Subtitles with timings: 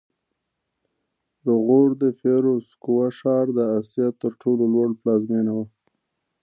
[1.45, 5.65] د غور د فیروزکوه ښار د اسیا تر ټولو لوړ پلازمېنه وه